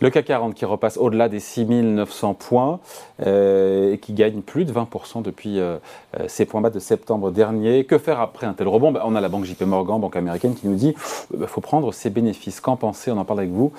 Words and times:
Le 0.00 0.10
CAC 0.10 0.26
40 0.26 0.54
qui 0.54 0.64
repasse 0.64 0.96
au-delà 0.96 1.28
des 1.28 1.40
6900 1.40 2.34
points 2.34 2.78
euh, 3.26 3.94
et 3.94 3.98
qui 3.98 4.12
gagne 4.12 4.42
plus 4.42 4.64
de 4.64 4.72
20% 4.72 5.22
depuis 5.22 5.58
euh, 5.58 5.78
euh, 6.18 6.24
ses 6.28 6.44
points 6.44 6.60
bas 6.60 6.70
de 6.70 6.78
septembre 6.78 7.32
dernier. 7.32 7.84
Que 7.84 7.98
faire 7.98 8.20
après 8.20 8.46
un 8.46 8.52
tel 8.52 8.68
rebond? 8.68 8.92
Ben, 8.92 9.02
On 9.04 9.16
a 9.16 9.20
la 9.20 9.28
banque 9.28 9.44
JP 9.44 9.62
Morgan, 9.62 10.00
banque 10.00 10.16
américaine, 10.16 10.54
qui 10.54 10.68
nous 10.68 10.76
dit 10.76 10.94
qu'il 10.94 11.46
faut 11.46 11.60
prendre 11.60 11.92
ses 11.92 12.10
bénéfices. 12.10 12.60
Qu'en 12.60 12.76
pensez? 12.76 13.10
On 13.10 13.18
en 13.18 13.24
parle 13.24 13.40
avec 13.40 13.50
vous. 13.50 13.72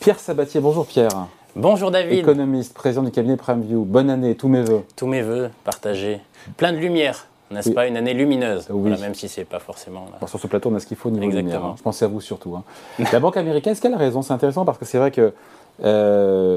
Pierre 0.00 0.18
Sabatier, 0.18 0.60
bonjour 0.60 0.86
Pierre. 0.86 1.26
Bonjour 1.54 1.90
David. 1.90 2.18
Économiste, 2.18 2.74
président 2.74 3.02
du 3.02 3.10
cabinet 3.10 3.38
PrimeView. 3.38 3.84
Bonne 3.84 4.10
année, 4.10 4.34
tous 4.34 4.48
mes 4.48 4.60
voeux. 4.60 4.82
Tous 4.94 5.06
mes 5.06 5.22
voeux 5.22 5.48
partagés. 5.64 6.20
Plein 6.58 6.72
de 6.72 6.78
lumière 6.78 7.26
n'est-ce 7.50 7.70
pas 7.70 7.86
Une 7.86 7.96
année 7.96 8.14
lumineuse, 8.14 8.68
même 8.68 9.14
si 9.14 9.28
c'est 9.28 9.44
pas 9.44 9.58
forcément. 9.58 10.06
sur 10.26 10.38
ce 10.38 10.46
plateau, 10.46 10.70
on 10.70 10.74
a 10.74 10.80
ce 10.80 10.86
qu'il 10.86 10.96
faut 10.96 11.08
au 11.08 11.12
niveau 11.12 11.28
lumière. 11.28 11.64
Hein. 11.64 11.74
Je 11.76 11.82
pensais 11.82 12.04
à 12.04 12.08
vous 12.08 12.20
surtout. 12.20 12.56
Hein. 12.56 12.64
La 13.12 13.20
banque 13.20 13.36
américaine, 13.36 13.72
est-ce 13.72 13.80
qu'elle 13.80 13.94
a 13.94 13.98
raison? 13.98 14.22
C'est 14.22 14.32
intéressant 14.32 14.64
parce 14.64 14.78
que 14.78 14.84
c'est 14.84 14.98
vrai 14.98 15.10
que 15.10 15.32
euh, 15.84 16.56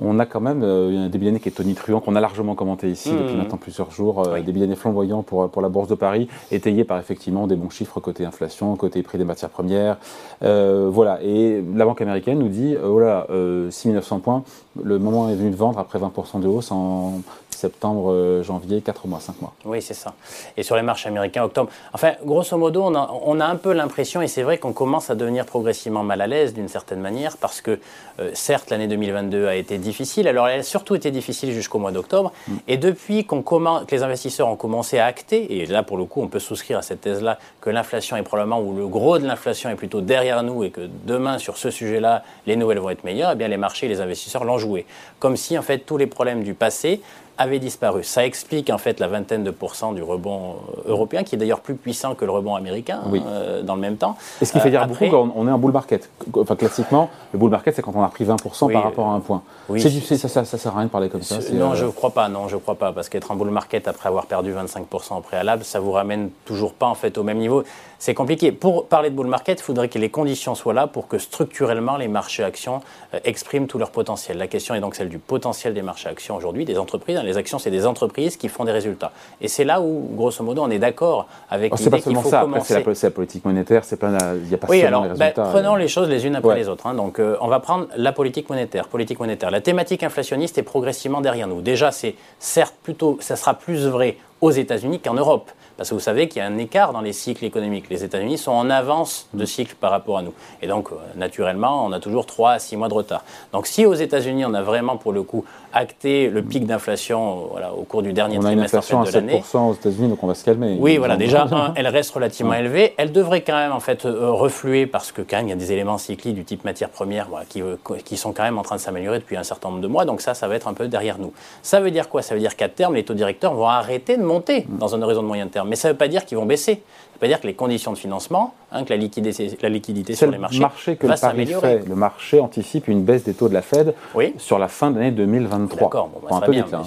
on 0.00 0.18
a 0.18 0.26
quand 0.26 0.40
même 0.40 0.62
euh, 0.62 1.06
un 1.06 1.08
début 1.08 1.26
d'année 1.26 1.40
qui 1.40 1.48
est 1.48 1.52
tonitruant, 1.52 2.00
qu'on 2.00 2.16
a 2.16 2.20
largement 2.20 2.54
commenté 2.54 2.90
ici 2.90 3.10
mmh. 3.10 3.18
depuis 3.18 3.36
maintenant 3.36 3.58
plusieurs 3.58 3.90
jours. 3.90 4.26
Euh, 4.26 4.36
des 4.36 4.42
début 4.42 4.60
d'année 4.60 4.76
flamboyants 4.76 5.22
pour, 5.22 5.50
pour 5.50 5.62
la 5.62 5.68
Bourse 5.68 5.88
de 5.88 5.94
Paris, 5.94 6.28
étayés 6.50 6.84
par 6.84 6.98
effectivement 6.98 7.46
des 7.46 7.56
bons 7.56 7.70
chiffres 7.70 8.00
côté 8.00 8.24
inflation, 8.24 8.74
côté 8.76 9.02
prix 9.02 9.18
des 9.18 9.24
matières 9.24 9.50
premières. 9.50 9.98
voilà. 10.40 11.22
Et 11.22 11.62
la 11.74 11.84
banque 11.84 12.00
américaine 12.00 12.38
nous 12.38 12.48
dit 12.48 12.76
oh 12.82 12.98
là, 12.98 13.26
6900 13.70 14.20
points, 14.20 14.44
le 14.82 14.98
moment 14.98 15.28
est 15.28 15.34
venu 15.34 15.50
de 15.50 15.56
vendre 15.56 15.78
après 15.78 15.98
20% 15.98 16.40
de 16.40 16.48
hausse 16.48 16.72
en 16.72 17.20
septembre, 17.62 18.12
euh, 18.12 18.42
janvier, 18.42 18.80
4 18.80 19.06
mois, 19.06 19.20
5 19.20 19.40
mois. 19.40 19.54
Oui, 19.64 19.80
c'est 19.80 19.94
ça. 19.94 20.14
Et 20.56 20.62
sur 20.62 20.76
les 20.76 20.82
marchés 20.82 21.08
américains, 21.08 21.44
octobre. 21.44 21.70
Enfin, 21.92 22.12
grosso 22.24 22.56
modo, 22.56 22.82
on 22.82 22.94
a, 22.94 23.10
on 23.24 23.40
a 23.40 23.46
un 23.46 23.56
peu 23.56 23.72
l'impression, 23.72 24.20
et 24.20 24.28
c'est 24.28 24.42
vrai 24.42 24.58
qu'on 24.58 24.72
commence 24.72 25.10
à 25.10 25.14
devenir 25.14 25.46
progressivement 25.46 26.02
mal 26.02 26.20
à 26.20 26.26
l'aise 26.26 26.54
d'une 26.54 26.68
certaine 26.68 27.00
manière, 27.00 27.36
parce 27.36 27.60
que 27.60 27.78
euh, 28.18 28.30
certes, 28.34 28.70
l'année 28.70 28.88
2022 28.88 29.46
a 29.46 29.54
été 29.54 29.78
difficile, 29.78 30.26
alors 30.28 30.48
elle 30.48 30.60
a 30.60 30.62
surtout 30.62 30.94
été 30.94 31.10
difficile 31.10 31.52
jusqu'au 31.52 31.78
mois 31.78 31.92
d'octobre, 31.92 32.32
mm. 32.48 32.56
et 32.68 32.76
depuis 32.76 33.24
qu'on 33.24 33.42
commence, 33.42 33.86
que 33.86 33.94
les 33.94 34.02
investisseurs 34.02 34.48
ont 34.48 34.56
commencé 34.56 34.98
à 34.98 35.06
acter, 35.06 35.60
et 35.60 35.66
là 35.66 35.82
pour 35.82 35.96
le 35.96 36.04
coup 36.04 36.20
on 36.20 36.28
peut 36.28 36.40
souscrire 36.40 36.78
à 36.78 36.82
cette 36.82 37.00
thèse-là, 37.00 37.38
que 37.60 37.70
l'inflation 37.70 38.16
est 38.16 38.22
probablement, 38.22 38.60
ou 38.60 38.76
le 38.76 38.86
gros 38.88 39.18
de 39.18 39.26
l'inflation 39.26 39.70
est 39.70 39.76
plutôt 39.76 40.00
derrière 40.00 40.42
nous, 40.42 40.64
et 40.64 40.70
que 40.70 40.82
demain 41.04 41.38
sur 41.38 41.56
ce 41.56 41.70
sujet-là, 41.70 42.24
les 42.46 42.56
nouvelles 42.56 42.80
vont 42.80 42.90
être 42.90 43.04
meilleures, 43.04 43.32
eh 43.32 43.36
bien 43.36 43.48
les 43.48 43.56
marchés, 43.56 43.88
les 43.88 44.00
investisseurs 44.00 44.44
l'ont 44.44 44.58
joué. 44.58 44.84
Comme 45.20 45.36
si 45.36 45.56
en 45.56 45.62
fait 45.62 45.78
tous 45.78 45.96
les 45.96 46.06
problèmes 46.06 46.42
du 46.42 46.54
passé 46.54 47.00
avait 47.38 47.58
disparu. 47.58 48.04
Ça 48.04 48.24
explique 48.24 48.70
en 48.70 48.78
fait 48.78 49.00
la 49.00 49.08
vingtaine 49.08 49.44
de 49.44 49.50
pourcents 49.50 49.92
du 49.92 50.02
rebond 50.02 50.56
euh, 50.86 50.90
européen, 50.90 51.22
qui 51.22 51.34
est 51.34 51.38
d'ailleurs 51.38 51.60
plus 51.60 51.74
puissant 51.74 52.14
que 52.14 52.24
le 52.24 52.30
rebond 52.30 52.54
américain 52.54 53.00
euh, 53.12 53.62
dans 53.62 53.74
le 53.74 53.80
même 53.80 53.96
temps. 53.96 54.16
Et 54.40 54.44
ce 54.44 54.52
qui 54.52 54.60
fait 54.60 54.70
dire 54.70 54.82
euh, 54.82 54.86
beaucoup 54.86 55.06
quand 55.08 55.32
on 55.34 55.48
est 55.48 55.50
en 55.50 55.58
bull 55.58 55.72
market. 55.72 56.10
Enfin, 56.36 56.56
classiquement, 56.56 57.10
le 57.32 57.38
bull 57.38 57.50
market, 57.50 57.74
c'est 57.74 57.82
quand 57.82 57.92
on 57.94 58.02
a 58.02 58.08
pris 58.08 58.24
20% 58.24 58.72
par 58.72 58.82
rapport 58.82 59.08
à 59.08 59.14
un 59.14 59.20
point. 59.20 59.42
Oui. 59.68 59.80
ça, 59.80 60.28
ça, 60.28 60.44
ça, 60.44 60.58
sert 60.58 60.74
à 60.74 60.78
rien 60.78 60.86
de 60.86 60.90
parler 60.90 61.08
comme 61.08 61.22
ça. 61.22 61.38
Non, 61.52 61.74
je 61.74 61.86
ne 61.86 61.90
crois 61.90 62.10
pas. 62.10 62.28
Non, 62.28 62.48
je 62.48 62.56
crois 62.56 62.74
pas, 62.74 62.92
parce 62.92 63.08
qu'être 63.08 63.30
en 63.30 63.36
bull 63.36 63.50
market 63.50 63.88
après 63.88 64.08
avoir 64.08 64.26
perdu 64.26 64.52
25% 64.52 65.18
au 65.18 65.20
préalable, 65.20 65.64
ça 65.64 65.80
vous 65.80 65.92
ramène 65.92 66.30
toujours 66.44 66.74
pas 66.74 66.86
en 66.86 66.94
fait 66.94 67.18
au 67.18 67.22
même 67.22 67.38
niveau. 67.38 67.64
C'est 67.98 68.14
compliqué. 68.14 68.50
Pour 68.50 68.86
parler 68.86 69.10
de 69.10 69.14
bull 69.14 69.28
market, 69.28 69.60
il 69.60 69.62
faudrait 69.62 69.88
que 69.88 69.98
les 69.98 70.10
conditions 70.10 70.54
soient 70.56 70.74
là 70.74 70.88
pour 70.88 71.06
que 71.06 71.18
structurellement 71.18 71.96
les 71.96 72.08
marchés 72.08 72.42
actions 72.42 72.80
expriment 73.24 73.68
tout 73.68 73.78
leur 73.78 73.90
potentiel. 73.90 74.38
La 74.38 74.48
question 74.48 74.74
est 74.74 74.80
donc 74.80 74.96
celle 74.96 75.08
du 75.08 75.18
potentiel 75.18 75.72
des 75.72 75.82
marchés 75.82 76.08
actions 76.08 76.36
aujourd'hui, 76.36 76.64
des 76.64 76.78
entreprises. 76.78 77.16
Hein, 77.16 77.22
les 77.22 77.31
actions, 77.36 77.58
c'est 77.58 77.70
des 77.70 77.86
entreprises 77.86 78.36
qui 78.36 78.48
font 78.48 78.64
des 78.64 78.72
résultats. 78.72 79.12
Et 79.40 79.48
c'est 79.48 79.64
là 79.64 79.80
où, 79.80 80.10
grosso 80.14 80.42
modo, 80.44 80.62
on 80.62 80.70
est 80.70 80.78
d'accord 80.78 81.26
avec 81.50 81.72
oh, 81.72 81.76
l'idée 81.78 82.00
qu'il 82.00 82.16
faut 82.16 82.28
ça. 82.28 82.40
commencer. 82.40 82.74
C'est 82.94 83.04
la, 83.04 83.10
politique 83.10 83.44
monétaire, 83.44 83.84
c'est 83.84 83.96
pas, 83.96 84.10
il 84.34 84.48
n'y 84.48 84.54
a 84.54 84.58
pas 84.58 84.66
oui, 84.68 84.82
alors, 84.82 85.04
les 85.04 85.10
ben, 85.10 85.18
résultats. 85.18 85.48
prenons 85.50 85.76
les 85.76 85.88
choses 85.88 86.08
les 86.08 86.26
unes 86.26 86.36
après 86.36 86.56
les 86.56 86.68
autres. 86.68 86.86
Hein. 86.86 86.94
Donc, 86.94 87.18
euh, 87.18 87.36
on 87.40 87.48
va 87.48 87.60
prendre 87.60 87.86
la 87.96 88.12
politique 88.12 88.48
monétaire. 88.50 88.88
Politique 88.88 89.20
monétaire. 89.20 89.50
La 89.50 89.60
thématique 89.60 90.02
inflationniste 90.02 90.58
est 90.58 90.62
progressivement 90.62 91.20
derrière 91.20 91.48
nous. 91.48 91.60
Déjà, 91.60 91.90
c'est 91.90 92.14
certes 92.38 92.74
plutôt, 92.82 93.18
ça 93.20 93.36
sera 93.36 93.54
plus 93.54 93.86
vrai 93.86 94.16
aux 94.42 94.50
États-Unis 94.50 95.00
qu'en 95.00 95.14
Europe. 95.14 95.50
Parce 95.76 95.88
que 95.88 95.94
vous 95.94 96.00
savez 96.00 96.28
qu'il 96.28 96.40
y 96.40 96.44
a 96.44 96.46
un 96.46 96.58
écart 96.58 96.92
dans 96.92 97.00
les 97.00 97.14
cycles 97.14 97.44
économiques. 97.44 97.86
Les 97.88 98.04
États-Unis 98.04 98.36
sont 98.36 98.52
en 98.52 98.68
avance 98.68 99.28
de 99.32 99.44
cycle 99.46 99.74
par 99.80 99.90
rapport 99.90 100.18
à 100.18 100.22
nous. 100.22 100.34
Et 100.60 100.66
donc, 100.66 100.92
euh, 100.92 100.96
naturellement, 101.16 101.84
on 101.86 101.92
a 101.92 101.98
toujours 101.98 102.26
3 102.26 102.52
à 102.52 102.58
6 102.58 102.76
mois 102.76 102.88
de 102.88 102.94
retard. 102.94 103.24
Donc, 103.52 103.66
si 103.66 103.86
aux 103.86 103.94
États-Unis, 103.94 104.44
on 104.44 104.52
a 104.52 104.62
vraiment, 104.62 104.96
pour 104.96 105.12
le 105.12 105.22
coup, 105.22 105.44
acté 105.72 106.28
le 106.28 106.42
pic 106.42 106.66
d'inflation 106.66 107.32
euh, 107.32 107.46
voilà, 107.52 107.72
au 107.72 107.84
cours 107.84 108.02
du 108.02 108.12
dernier 108.12 108.38
trimestre 108.38 108.76
de 108.76 108.82
l'année. 108.82 108.92
On 108.92 108.98
a 108.98 109.20
une 109.20 109.30
inflation 109.30 109.58
à 109.58 109.64
7% 109.64 109.70
aux 109.70 109.74
États-Unis, 109.74 110.08
donc 110.08 110.22
on 110.22 110.26
va 110.26 110.34
se 110.34 110.44
calmer. 110.44 110.76
Oui, 110.78 110.98
voilà, 110.98 111.16
déjà, 111.16 111.46
elle 111.74 111.88
reste 111.88 112.10
relativement 112.10 112.54
élevée. 112.54 112.94
Elle 112.98 113.12
devrait 113.12 113.40
quand 113.40 113.56
même, 113.56 113.72
en 113.72 113.80
fait, 113.80 114.04
euh, 114.04 114.30
refluer 114.30 114.86
parce 114.86 115.10
que, 115.10 115.22
quand 115.22 115.38
même, 115.38 115.46
il 115.46 115.50
y 115.50 115.54
a 115.54 115.56
des 115.56 115.72
éléments 115.72 115.98
cycliques 115.98 116.34
du 116.34 116.44
type 116.44 116.64
matière 116.64 116.90
première 116.90 117.28
voilà, 117.28 117.46
qui, 117.46 117.62
qui 118.04 118.16
sont 118.16 118.32
quand 118.32 118.42
même 118.42 118.58
en 118.58 118.62
train 118.62 118.76
de 118.76 118.80
s'améliorer 118.80 119.18
depuis 119.20 119.36
un 119.36 119.44
certain 119.44 119.70
nombre 119.70 119.80
de 119.80 119.88
mois. 119.88 120.04
Donc, 120.04 120.20
ça, 120.20 120.34
ça 120.34 120.48
va 120.48 120.56
être 120.56 120.68
un 120.68 120.74
peu 120.74 120.86
derrière 120.88 121.18
nous. 121.18 121.32
Ça 121.62 121.80
veut 121.80 121.90
dire 121.90 122.08
quoi? 122.10 122.20
Ça 122.20 122.34
veut 122.34 122.40
dire 122.40 122.56
qu'à 122.56 122.68
terme, 122.68 122.94
les 122.94 123.04
taux 123.04 123.14
directeurs 123.14 123.54
vont 123.54 123.68
arrêter 123.68 124.16
de 124.16 124.22
monter 124.22 124.31
dans 124.68 124.94
un 124.94 125.02
horizon 125.02 125.22
de 125.22 125.26
moyen 125.26 125.48
terme. 125.48 125.68
Mais 125.68 125.76
ça 125.76 125.88
ne 125.88 125.92
veut 125.92 125.98
pas 125.98 126.08
dire 126.08 126.24
qu'ils 126.24 126.38
vont 126.38 126.46
baisser. 126.46 126.74
Ça 126.74 127.14
veut 127.14 127.20
pas 127.20 127.26
dire 127.28 127.40
que 127.40 127.46
les 127.46 127.54
conditions 127.54 127.92
de 127.92 127.98
financement, 127.98 128.54
hein, 128.72 128.84
que 128.84 128.90
la 128.90 128.96
liquidité, 128.96 129.56
la 129.60 129.68
liquidité 129.68 130.14
sur 130.14 130.30
les 130.30 130.38
marchés, 130.38 130.60
marché 130.60 130.96
que 130.96 131.06
va 131.06 131.16
s'améliorer. 131.16 131.80
Le 131.86 131.94
marché 131.94 132.40
anticipe 132.40 132.88
une 132.88 133.02
baisse 133.02 133.24
des 133.24 133.34
taux 133.34 133.48
de 133.48 133.54
la 133.54 133.62
Fed 133.62 133.94
sur 134.38 134.58
la 134.58 134.68
fin 134.68 134.90
de 134.90 134.98
l'année 134.98 135.10
2023. 135.12 135.78
D'accord, 135.82 136.08
bon, 136.08 136.20
bah, 136.28 136.46
bien, 136.48 136.66
hein. 136.72 136.82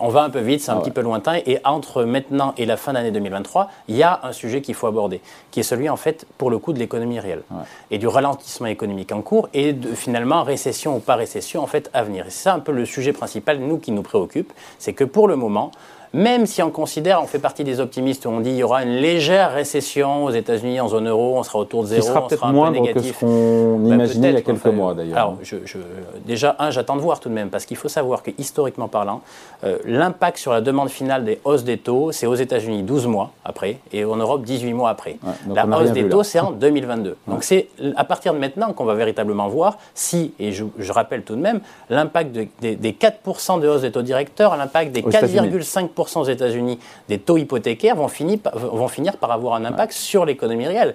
on 0.00 0.08
va 0.08 0.22
un 0.22 0.30
peu 0.30 0.40
vite, 0.40 0.60
c'est 0.60 0.70
un 0.70 0.78
ah 0.78 0.80
petit 0.80 0.90
peu 0.90 1.02
lointain. 1.02 1.38
Et 1.46 1.58
entre 1.64 2.04
maintenant 2.04 2.54
et 2.56 2.66
la 2.66 2.76
fin 2.76 2.92
d'année 2.92 3.10
2023, 3.10 3.70
il 3.88 3.96
y 3.96 4.02
a 4.02 4.20
un 4.22 4.32
sujet 4.32 4.60
qu'il 4.60 4.74
faut 4.74 4.86
aborder, 4.86 5.20
qui 5.50 5.60
est 5.60 5.64
celui 5.64 5.88
en 5.88 5.96
fait, 5.96 6.26
pour 6.38 6.50
le 6.50 6.58
coup, 6.58 6.72
de 6.72 6.78
l'économie 6.78 7.20
réelle 7.20 7.42
et 7.90 7.98
du 7.98 8.06
ralentissement 8.06 8.66
économique 8.66 9.12
en 9.12 9.22
cours 9.22 9.48
et 9.54 9.72
de 9.72 9.94
finalement 9.94 10.42
récession 10.42 10.96
ou 10.96 11.00
pas 11.00 11.16
récession 11.16 11.62
en 11.62 11.66
fait 11.66 11.90
à 11.92 12.02
venir. 12.02 12.24
c'est 12.28 12.44
ça 12.44 12.54
un 12.54 12.60
peu 12.60 12.72
le 12.72 12.84
sujet 12.84 13.12
principal, 13.12 13.58
nous, 13.58 13.78
qui 13.78 13.92
nous 13.92 14.02
préoccupe, 14.02 14.52
c'est 14.78 14.92
que 14.92 15.04
pour 15.04 15.28
le 15.28 15.36
moment, 15.36 15.70
même 16.16 16.46
si 16.46 16.62
on 16.62 16.70
considère, 16.70 17.22
on 17.22 17.26
fait 17.26 17.38
partie 17.38 17.62
des 17.62 17.78
optimistes 17.78 18.24
où 18.24 18.30
on 18.30 18.40
dit 18.40 18.48
qu'il 18.48 18.58
y 18.60 18.62
aura 18.62 18.82
une 18.82 18.96
légère 18.96 19.52
récession 19.52 20.24
aux 20.24 20.30
États-Unis 20.30 20.80
en 20.80 20.88
zone 20.88 21.08
euro, 21.08 21.36
on 21.36 21.42
sera 21.42 21.58
autour 21.58 21.82
de 21.82 21.88
zéro, 21.88 22.00
Qui 22.00 22.08
sera 22.08 22.26
peut-être 22.26 22.46
moins 22.46 22.72
que 22.72 23.02
ce 23.02 23.12
qu'on 23.12 23.78
bah, 23.80 23.94
imaginait 23.94 24.30
il 24.30 24.34
y 24.34 24.38
a 24.38 24.40
quelques 24.40 24.64
mois 24.64 24.94
d'ailleurs. 24.94 25.18
Alors, 25.18 25.38
je, 25.42 25.56
déjà, 26.24 26.56
un, 26.58 26.70
j'attends 26.70 26.96
de 26.96 27.02
voir 27.02 27.20
tout 27.20 27.28
de 27.28 27.34
même, 27.34 27.50
parce 27.50 27.66
qu'il 27.66 27.76
faut 27.76 27.90
savoir 27.90 28.22
que 28.22 28.30
historiquement 28.38 28.88
parlant, 28.88 29.20
euh, 29.64 29.76
l'impact 29.84 30.38
sur 30.38 30.52
la 30.52 30.62
demande 30.62 30.88
finale 30.88 31.22
des 31.24 31.38
hausses 31.44 31.64
des 31.64 31.76
taux, 31.76 32.12
c'est 32.12 32.26
aux 32.26 32.34
États-Unis 32.34 32.82
12 32.82 33.06
mois 33.08 33.32
après 33.44 33.78
et 33.92 34.06
en 34.06 34.16
Europe 34.16 34.42
18 34.42 34.72
mois 34.72 34.88
après. 34.88 35.18
la 35.54 35.66
hausse 35.66 35.92
des 35.92 36.08
taux, 36.08 36.22
c'est 36.22 36.40
en 36.40 36.50
2022. 36.52 37.16
Donc 37.28 37.44
c'est 37.44 37.68
à 37.94 38.04
partir 38.04 38.32
de 38.32 38.38
maintenant 38.38 38.72
qu'on 38.72 38.86
va 38.86 38.94
véritablement 38.94 39.48
voir 39.48 39.76
si, 39.94 40.32
et 40.38 40.52
je, 40.52 40.64
rappelle 40.92 41.24
tout 41.24 41.36
de 41.36 41.42
même, 41.42 41.60
l'impact 41.90 42.32
des, 42.32 42.76
des 42.76 42.92
4% 42.92 43.60
de 43.60 43.68
hausse 43.68 43.82
des 43.82 43.92
taux 43.92 44.00
directeurs, 44.00 44.56
l'impact 44.56 44.92
des 44.92 45.02
4,5% 45.02 46.05
aux 46.14 46.24
États-Unis 46.24 46.78
des 47.08 47.18
taux 47.18 47.36
hypothécaires 47.36 47.96
vont 47.96 48.08
finir, 48.08 48.38
vont 48.54 48.88
finir 48.88 49.16
par 49.16 49.32
avoir 49.32 49.54
un 49.54 49.64
impact 49.64 49.92
sur 49.92 50.24
l'économie 50.24 50.66
réelle. 50.66 50.94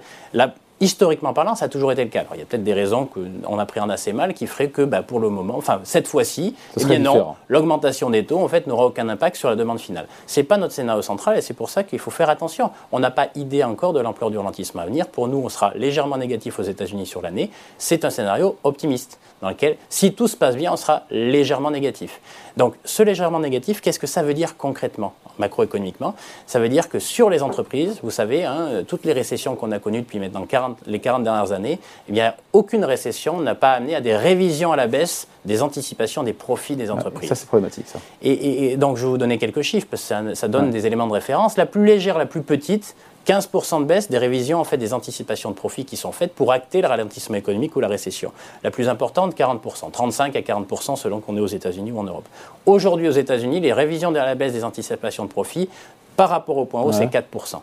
Historiquement 0.82 1.32
parlant, 1.34 1.56
ça 1.56 1.66
a 1.66 1.70
toujours 1.70 1.92
été 1.92 2.04
le 2.04 2.10
cas. 2.10 2.22
Alors, 2.22 2.36
il 2.36 2.40
y 2.40 2.42
a 2.42 2.46
peut-être 2.46 2.64
des 2.64 2.74
raisons 2.74 3.06
qu'on 3.06 3.60
appréhende 3.60 3.92
assez 3.92 4.12
mal 4.12 4.34
qui 4.34 4.48
feraient 4.48 4.70
que, 4.70 4.82
bah, 4.82 5.04
pour 5.04 5.20
le 5.20 5.30
moment, 5.30 5.56
enfin, 5.56 5.80
cette 5.84 6.08
fois-ci, 6.08 6.56
eh 6.80 6.86
bien 6.86 7.00
non, 7.00 7.36
l'augmentation 7.48 8.10
des 8.10 8.26
taux, 8.26 8.40
en 8.40 8.48
fait, 8.48 8.68
n'aura 8.68 8.88
aucun 8.88 9.08
impact 9.08 9.38
sur 9.38 9.50
la 9.50 9.56
demande 9.56 9.80
finale. 9.80 10.08
Ce 10.28 10.40
n'est 10.40 10.44
pas 10.44 10.58
notre 10.58 10.74
scénario 10.74 11.02
central 11.02 11.38
et 11.38 11.42
c'est 11.42 11.54
pour 11.54 11.70
ça 11.70 11.84
qu'il 11.84 12.00
faut 12.00 12.12
faire 12.12 12.30
attention. 12.30 12.72
On 12.92 13.00
n'a 13.00 13.12
pas 13.12 13.30
idée 13.36 13.64
encore 13.64 13.94
de 13.94 14.00
l'ampleur 14.00 14.32
du 14.32 14.38
ralentissement 14.38 14.82
à 14.82 14.86
venir. 14.86 15.08
Pour 15.08 15.28
nous, 15.28 15.38
on 15.38 15.50
sera 15.50 15.72
légèrement 15.76 16.18
négatif 16.18 16.60
aux 16.60 16.64
États-Unis 16.64 17.06
sur 17.06 17.22
l'année. 17.22 17.52
C'est 17.78 18.04
un 18.04 18.10
scénario 18.10 18.58
optimiste 18.64 19.20
dans 19.42 19.50
lequel, 19.50 19.78
si 19.90 20.14
tout 20.14 20.28
se 20.28 20.36
passe 20.36 20.56
bien, 20.56 20.74
on 20.74 20.78
sera 20.78 21.04
légèrement 21.10 21.72
négatif. 21.72 22.22
Donc, 22.58 22.76
ce 22.86 23.02
légèrement 23.02 23.40
négatif, 23.40 23.82
qu'est-ce 23.82 24.00
que 24.00 24.08
ça 24.08 24.24
veut 24.24 24.34
dire 24.34 24.58
concrètement, 24.58 25.14
macroéconomiquement? 25.40 26.16
Ça 26.46 26.60
veut 26.60 26.70
dire 26.70 26.90
que 26.90 27.00
sur 27.00 27.30
les 27.30 27.42
entreprises, 27.42 28.00
vous 28.04 28.12
savez, 28.12 28.46
hein, 28.46 28.84
toutes 28.88 29.06
les 29.06 29.14
récessions 29.14 29.56
qu'on 29.56 29.72
a 29.72 29.80
connues 29.80 30.02
depuis 30.02 30.20
maintenant 30.20 30.46
40, 30.46 30.71
les 30.86 31.00
40 31.00 31.24
dernières 31.24 31.52
années, 31.52 31.80
eh 32.10 32.12
bien, 32.12 32.34
aucune 32.54 32.86
récession 32.86 33.40
n'a 33.40 33.56
pas 33.56 33.74
amené 33.74 33.96
à 33.96 34.02
des 34.02 34.16
révisions 34.16 34.72
à 34.72 34.76
la 34.76 34.88
baisse 34.88 35.28
des 35.46 35.62
anticipations 35.62 36.24
des 36.24 36.34
profits 36.34 36.76
des 36.76 36.92
entreprises. 36.92 37.30
ça, 37.30 37.36
c'est 37.36 37.48
problématique, 37.48 37.88
ça. 37.88 38.00
Et, 38.22 38.78
donc, 38.78 38.98
je 38.98 39.06
vais 39.06 39.12
vous 39.12 39.18
donner 39.18 39.38
quelques 39.38 39.62
chiffres, 39.62 39.88
parce 39.90 40.08
que 40.08 40.34
ça, 40.36 40.48
donne 40.48 40.70
des 40.70 40.86
éléments 40.86 41.08
de 41.08 41.14
référence. 41.14 41.58
La 41.58 41.66
plus 41.66 41.86
légère, 41.86 42.18
la 42.18 42.26
plus 42.26 42.42
petite, 42.42 42.96
15% 43.28 43.82
de 43.82 43.86
baisse 43.86 44.10
des 44.10 44.18
révisions, 44.18 44.60
en 44.60 44.64
fait, 44.64 44.78
des 44.78 44.94
anticipations 44.94 45.52
de 45.52 45.56
profit 45.56 45.86
qui 45.86 45.98
sont 45.98 46.12
faites 46.12 46.34
pour 46.34 46.52
acter 46.52 46.82
le 46.82 46.88
ralentissement 46.88 47.38
économique 47.38 47.76
ou 47.76 47.80
la 47.80 47.88
récession. 47.88 48.32
La 48.64 48.72
plus 48.72 48.90
importante, 48.90 49.36
40%, 49.38 49.92
35 49.92 50.36
à 50.36 50.40
40% 50.42 50.96
selon 50.96 51.20
qu'on 51.20 51.38
est 51.38 51.42
aux 51.42 51.48
États-Unis 51.48 51.92
ou 51.92 52.00
en 52.00 52.04
Europe. 52.04 52.28
Aujourd'hui, 52.66 53.08
aux 53.08 53.12
États-Unis, 53.12 53.60
les 53.60 53.74
révisions 53.74 54.12
de 54.12 54.18
la 54.18 54.36
baisse 54.36 54.54
des 54.54 54.64
anticipations 54.64 55.26
de 55.26 55.30
profit 55.30 55.70
par 56.16 56.30
rapport 56.30 56.58
au 56.58 56.66
point 56.66 56.82
haut, 56.82 56.92
c'est 56.92 57.06
4%. 57.06 57.60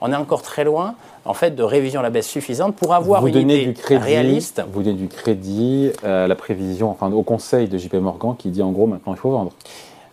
On 0.00 0.12
est 0.12 0.16
encore 0.16 0.42
très 0.42 0.64
loin, 0.64 0.94
en 1.24 1.34
fait, 1.34 1.50
de 1.54 1.62
révision 1.62 2.00
à 2.00 2.02
la 2.02 2.10
baisse 2.10 2.28
suffisante 2.28 2.74
pour 2.74 2.94
avoir 2.94 3.26
une 3.26 3.36
idée 3.36 3.66
du 3.66 3.74
crédit, 3.74 4.02
réaliste. 4.02 4.62
Vous 4.72 4.82
donnez 4.82 4.96
du 4.96 5.08
crédit 5.08 5.90
à 6.02 6.26
la 6.26 6.34
prévision, 6.34 6.90
enfin, 6.90 7.10
au 7.12 7.22
conseil 7.22 7.68
de 7.68 7.76
JP 7.76 7.94
Morgan 7.94 8.34
qui 8.36 8.48
dit 8.48 8.62
en 8.62 8.70
gros 8.70 8.86
maintenant 8.86 9.12
il 9.12 9.18
faut 9.18 9.30
vendre. 9.30 9.52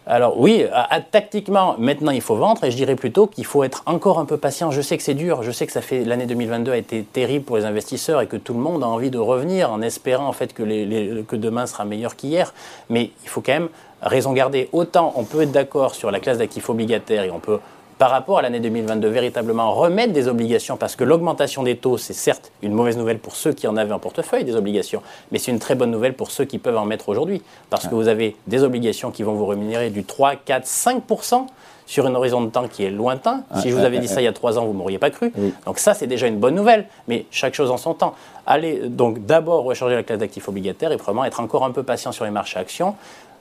alors 0.05 0.39
oui, 0.39 0.65
tactiquement, 1.11 1.75
maintenant 1.77 2.11
il 2.11 2.21
faut 2.21 2.35
vendre 2.35 2.63
et 2.65 2.71
je 2.71 2.75
dirais 2.75 2.95
plutôt 2.95 3.27
qu'il 3.27 3.45
faut 3.45 3.63
être 3.63 3.83
encore 3.85 4.19
un 4.19 4.25
peu 4.25 4.37
patient. 4.37 4.71
Je 4.71 4.81
sais 4.81 4.97
que 4.97 5.03
c'est 5.03 5.13
dur, 5.13 5.41
je 5.43 5.51
sais 5.51 5.65
que 5.65 5.71
ça 5.71 5.81
fait 5.81 6.03
l'année 6.03 6.25
2022 6.25 6.71
a 6.71 6.77
été 6.77 7.03
terrible 7.03 7.45
pour 7.45 7.55
les 7.55 7.63
investisseurs 7.63 8.19
et 8.19 8.27
que 8.27 8.37
tout 8.37 8.53
le 8.53 8.59
monde 8.59 8.83
a 8.83 8.87
envie 8.87 9.09
de 9.09 9.17
revenir 9.19 9.71
en 9.71 9.81
espérant 9.81 10.27
en 10.27 10.33
fait 10.33 10.53
que, 10.53 10.63
les, 10.63 11.23
que 11.27 11.37
demain 11.37 11.65
sera 11.65 11.85
meilleur 11.85 12.17
qu'hier. 12.17 12.53
Mais 12.89 13.11
il 13.23 13.29
faut 13.29 13.41
quand 13.41 13.53
même 13.53 13.69
raison 14.01 14.33
garder. 14.33 14.67
Autant 14.73 15.13
on 15.15 15.23
peut 15.23 15.43
être 15.43 15.51
d'accord 15.53 15.95
sur 15.95 16.11
la 16.11 16.19
classe 16.19 16.39
d'actifs 16.39 16.69
obligataires 16.69 17.23
et 17.23 17.31
on 17.31 17.39
peut 17.39 17.59
par 17.97 18.11
rapport 18.11 18.38
à 18.38 18.41
l'année 18.41 18.59
2022, 18.59 19.07
véritablement 19.07 19.73
remettre 19.73 20.13
des 20.13 20.27
obligations, 20.27 20.77
parce 20.77 20.95
que 20.95 21.03
l'augmentation 21.03 21.63
des 21.63 21.77
taux, 21.77 21.97
c'est 21.97 22.13
certes 22.13 22.51
une 22.61 22.73
mauvaise 22.73 22.97
nouvelle 22.97 23.19
pour 23.19 23.35
ceux 23.35 23.53
qui 23.53 23.67
en 23.67 23.75
avaient 23.75 23.94
un 23.94 23.99
portefeuille 23.99 24.44
des 24.44 24.55
obligations, 24.55 25.01
mais 25.31 25.39
c'est 25.39 25.51
une 25.51 25.59
très 25.59 25.75
bonne 25.75 25.91
nouvelle 25.91 26.13
pour 26.13 26.31
ceux 26.31 26.45
qui 26.45 26.59
peuvent 26.59 26.77
en 26.77 26.85
mettre 26.85 27.09
aujourd'hui, 27.09 27.41
parce 27.69 27.88
que 27.88 27.95
vous 27.95 28.07
avez 28.07 28.35
des 28.45 28.63
obligations 28.63 29.11
qui 29.11 29.23
vont 29.23 29.33
vous 29.33 29.45
rémunérer 29.47 29.89
du 29.89 30.03
3, 30.03 30.35
4, 30.35 30.65
5% 30.65 31.47
sur 31.88 32.05
un 32.05 32.13
horizon 32.13 32.41
de 32.41 32.49
temps 32.49 32.67
qui 32.67 32.83
est 32.83 32.91
lointain. 32.91 33.44
si 33.61 33.69
je 33.69 33.75
vous 33.75 33.83
avais 33.85 33.99
dit 33.99 34.09
ça 34.09 34.21
il 34.21 34.25
y 34.25 34.27
a 34.27 34.33
trois 34.33 34.59
ans, 34.59 34.65
vous 34.65 34.73
ne 34.73 34.77
m'auriez 34.77 34.99
pas 34.99 35.09
cru. 35.09 35.31
Donc 35.65 35.79
ça, 35.79 35.94
c'est 35.94 36.05
déjà 36.05 36.27
une 36.27 36.38
bonne 36.38 36.53
nouvelle, 36.53 36.85
mais 37.07 37.25
chaque 37.31 37.55
chose 37.55 37.71
en 37.71 37.77
son 37.77 37.94
temps. 37.94 38.13
Allez 38.45 38.89
donc 38.89 39.25
d'abord 39.25 39.63
recharger 39.63 39.95
la 39.95 40.03
classe 40.03 40.19
d'actifs 40.19 40.47
obligataires 40.49 40.91
et 40.91 40.97
probablement 40.97 41.23
être 41.23 41.39
encore 41.39 41.63
un 41.63 41.71
peu 41.71 41.83
patient 41.83 42.11
sur 42.11 42.25
les 42.25 42.31
marchés 42.31 42.59
actions. 42.59 42.95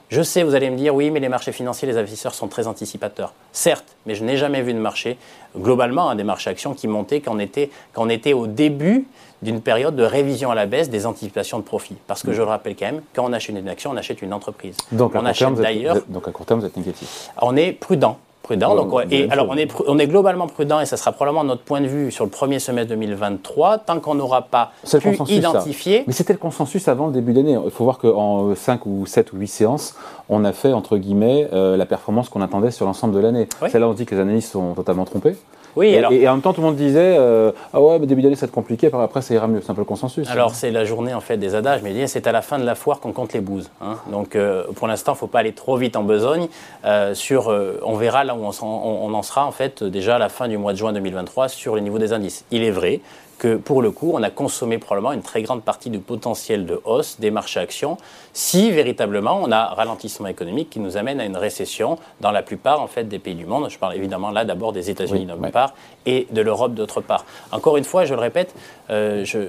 Je 0.09 0.21
sais, 0.21 0.43
vous 0.43 0.55
allez 0.55 0.69
me 0.69 0.77
dire, 0.77 0.95
oui, 0.95 1.11
mais 1.11 1.19
les 1.19 1.27
marchés 1.27 1.51
financiers, 1.51 1.85
les 1.85 1.97
investisseurs 1.97 2.33
sont 2.33 2.47
très 2.47 2.67
anticipateurs. 2.67 3.33
Certes, 3.51 3.97
mais 4.05 4.15
je 4.15 4.23
n'ai 4.23 4.37
jamais 4.37 4.61
vu 4.61 4.73
de 4.73 4.79
marché, 4.79 5.17
globalement, 5.57 6.15
des 6.15 6.23
marchés 6.23 6.49
actions 6.49 6.73
qui 6.73 6.87
montaient 6.87 7.19
quand 7.19 7.35
on 7.35 7.39
était, 7.39 7.69
quand 7.91 8.05
on 8.05 8.09
était 8.09 8.31
au 8.31 8.47
début 8.47 9.05
d'une 9.41 9.61
période 9.61 9.97
de 9.97 10.03
révision 10.03 10.49
à 10.49 10.55
la 10.55 10.65
baisse 10.65 10.89
des 10.89 11.05
anticipations 11.05 11.59
de 11.59 11.63
profit. 11.63 11.97
Parce 12.07 12.23
que 12.23 12.31
je 12.31 12.37
le 12.37 12.47
rappelle 12.47 12.75
quand 12.75 12.85
même, 12.85 13.01
quand 13.13 13.25
on 13.25 13.33
achète 13.33 13.55
une 13.55 13.67
action, 13.67 13.91
on 13.91 13.97
achète 13.97 14.21
une 14.21 14.33
entreprise. 14.33 14.77
Donc, 14.93 15.13
on 15.13 15.25
achète 15.25 15.53
d'ailleurs. 15.55 15.97
Donc 16.07 16.27
à 16.27 16.31
court 16.31 16.45
terme, 16.45 16.61
vous 16.61 16.65
êtes 16.65 16.77
négatif. 16.77 17.29
On 17.41 17.57
est 17.57 17.73
prudent 17.73 18.17
prudent. 18.47 18.75
Donc, 18.75 18.93
et 19.11 19.29
alors, 19.29 19.47
on 19.49 19.57
est, 19.57 19.69
on 19.87 19.99
est 19.99 20.07
globalement 20.07 20.47
prudent 20.47 20.79
et 20.79 20.85
ça 20.85 20.95
sera 20.95 21.11
probablement 21.11 21.43
notre 21.43 21.63
point 21.63 21.81
de 21.81 21.87
vue 21.87 22.11
sur 22.11 22.23
le 22.23 22.31
premier 22.31 22.59
semestre 22.59 22.89
2023, 22.89 23.79
tant 23.79 23.99
qu'on 23.99 24.15
n'aura 24.15 24.43
pas 24.43 24.71
pu 24.99 25.33
identifier. 25.33 26.03
Mais 26.07 26.13
c'était 26.13 26.33
le 26.33 26.39
consensus 26.39 26.87
avant 26.87 27.07
le 27.07 27.13
début 27.13 27.33
d'année. 27.33 27.57
Il 27.63 27.71
faut 27.71 27.83
voir 27.83 27.97
qu'en 27.97 28.55
5 28.55 28.85
ou 28.85 29.05
7 29.05 29.33
ou 29.33 29.37
8 29.37 29.47
séances, 29.47 29.95
on 30.29 30.45
a 30.45 30.53
fait, 30.53 30.71
entre 30.71 30.97
guillemets, 30.97 31.49
euh, 31.51 31.75
la 31.75 31.85
performance 31.85 32.29
qu'on 32.29 32.41
attendait 32.41 32.71
sur 32.71 32.85
l'ensemble 32.85 33.13
de 33.13 33.19
l'année. 33.19 33.47
C'est 33.69 33.79
là 33.79 33.87
on 33.87 33.93
dit 33.93 34.05
que 34.05 34.15
les 34.15 34.21
analystes 34.21 34.51
sont 34.53 34.73
totalement 34.73 35.05
trompés. 35.05 35.35
Oui, 35.77 35.89
et, 35.89 35.97
alors... 35.99 36.11
et, 36.11 36.27
en 36.27 36.33
même 36.33 36.41
temps, 36.41 36.53
tout 36.53 36.61
le 36.61 36.67
monde 36.67 36.75
disait 36.75 37.15
euh, 37.17 37.51
Ah 37.71 37.79
ouais, 37.79 37.99
mais 37.99 38.07
début 38.07 38.21
d'année, 38.21 38.35
ça 38.35 38.41
va 38.41 38.47
être 38.47 38.53
compliqué, 38.53 38.89
après, 38.91 39.21
ça 39.21 39.33
ira 39.33 39.47
mieux. 39.47 39.61
C'est 39.61 39.69
un 39.69 39.75
peu 39.75 39.81
le 39.81 39.85
consensus. 39.85 40.27
Alors, 40.29 40.55
c'est 40.55 40.71
la 40.71 40.85
journée 40.85 41.13
en 41.13 41.21
fait 41.21 41.37
des 41.37 41.55
adages, 41.55 41.81
mais 41.83 42.07
c'est 42.07 42.27
à 42.27 42.31
la 42.31 42.41
fin 42.41 42.57
de 42.57 42.65
la 42.65 42.75
foire 42.75 42.99
qu'on 42.99 43.13
compte 43.13 43.33
les 43.33 43.41
bouses. 43.41 43.69
Hein. 43.81 43.97
Donc, 44.11 44.35
euh, 44.35 44.63
pour 44.75 44.87
l'instant, 44.87 45.13
il 45.13 45.15
ne 45.15 45.19
faut 45.19 45.27
pas 45.27 45.39
aller 45.39 45.53
trop 45.53 45.77
vite 45.77 45.95
en 45.95 46.03
besogne. 46.03 46.47
Euh, 46.85 47.13
sur, 47.13 47.55
on 47.83 47.95
verra 47.95 48.23
là 48.23 48.35
où 48.35 48.43
on, 48.43 48.65
on, 48.65 49.13
en 49.13 49.21
sera 49.21 49.45
en 49.45 49.51
fait 49.51 49.83
déjà 49.83 50.15
à 50.15 50.19
la 50.19 50.29
fin 50.29 50.47
du 50.47 50.57
mois 50.57 50.73
de 50.73 50.77
juin 50.77 50.93
2023 50.93 51.47
sur 51.47 51.75
les 51.75 51.81
niveaux 51.81 51.99
des 51.99 52.11
indices. 52.11 52.43
Il 52.51 52.63
est 52.63 52.71
vrai 52.71 53.01
que 53.37 53.55
pour 53.55 53.81
le 53.81 53.91
coup, 53.91 54.11
on 54.13 54.23
a 54.23 54.29
consommé 54.29 54.77
probablement 54.77 55.13
une 55.13 55.21
très 55.21 55.41
grande 55.41 55.63
partie 55.63 55.89
du 55.89 55.99
potentiel 55.99 56.65
de 56.65 56.81
hausse 56.85 57.19
des 57.19 57.31
marchés 57.31 57.59
actions 57.59 57.97
si 58.33 58.71
véritablement 58.71 59.39
on 59.41 59.51
a 59.51 59.57
un 59.57 59.73
ralentissement 59.73 60.27
économique 60.27 60.69
qui 60.69 60.79
nous 60.79 60.97
amène 60.97 61.19
à 61.19 61.25
une 61.25 61.37
récession 61.37 61.97
dans 62.21 62.31
la 62.31 62.41
plupart 62.41 62.81
en 62.81 62.87
fait 62.87 63.05
des 63.05 63.19
pays 63.19 63.35
du 63.35 63.45
monde. 63.45 63.69
Je 63.69 63.77
parle 63.77 63.95
évidemment 63.95 64.31
là 64.31 64.45
d'abord 64.45 64.73
des 64.73 64.89
États-Unis 64.89 65.25
d'une 65.25 65.51
part 65.51 65.73
et 66.05 66.27
de 66.31 66.41
l'Europe 66.41 66.73
d'autre 66.73 67.01
part. 67.01 67.25
Encore 67.51 67.77
une 67.77 67.83
fois, 67.83 68.05
je 68.05 68.13
le 68.13 68.19
répète, 68.19 68.53
euh, 68.89 69.23
je 69.25 69.47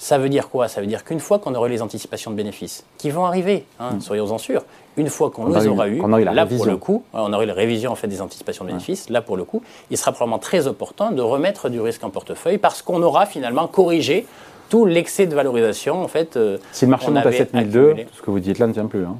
ça 0.00 0.16
veut 0.16 0.30
dire 0.30 0.48
quoi? 0.48 0.66
Ça 0.66 0.80
veut 0.80 0.86
dire 0.86 1.04
qu'une 1.04 1.20
fois 1.20 1.38
qu'on 1.38 1.54
aura 1.54 1.68
les 1.68 1.82
anticipations 1.82 2.30
de 2.30 2.36
bénéfices, 2.36 2.84
qui 2.96 3.10
vont 3.10 3.26
arriver, 3.26 3.66
hein, 3.78 3.92
mm. 3.92 4.00
soyons-en 4.00 4.38
sûrs, 4.38 4.64
une 4.96 5.08
fois 5.08 5.30
qu'on 5.30 5.46
les 5.46 5.66
aura 5.66 5.88
eues, 5.88 6.02
là 6.24 6.46
pour 6.46 6.66
le 6.66 6.76
coup, 6.76 7.04
on 7.12 7.32
aura 7.32 7.44
eu 7.44 7.46
la 7.46 7.54
révision 7.54 7.92
en 7.92 7.94
fait 7.94 8.08
des 8.08 8.20
anticipations 8.20 8.64
de 8.64 8.70
bénéfices, 8.70 9.08
là 9.08 9.22
pour 9.22 9.36
le 9.36 9.44
coup, 9.44 9.62
il 9.90 9.96
sera 9.96 10.12
probablement 10.12 10.38
très 10.38 10.66
opportun 10.66 11.12
de 11.12 11.22
remettre 11.22 11.68
du 11.68 11.80
risque 11.80 12.04
en 12.04 12.10
portefeuille 12.10 12.58
parce 12.58 12.82
qu'on 12.82 13.02
aura 13.02 13.26
finalement 13.26 13.66
corrigé 13.66 14.26
tout 14.68 14.86
l'excès 14.86 15.26
de 15.26 15.34
valorisation 15.34 16.02
en 16.02 16.08
fait. 16.08 16.36
Euh, 16.36 16.58
si 16.72 16.84
le 16.84 16.90
marché 16.90 17.10
monte 17.10 17.26
à 17.26 17.32
7002, 17.32 17.96
ce 18.12 18.22
que 18.22 18.30
vous 18.30 18.40
dites 18.40 18.58
là 18.58 18.66
ne 18.66 18.72
tient 18.72 18.86
plus. 18.86 19.04
Hein 19.04 19.16